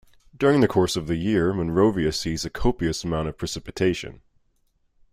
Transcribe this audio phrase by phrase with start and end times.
[0.35, 4.23] During the course of the year Monrovia sees a copious amount of precipitation.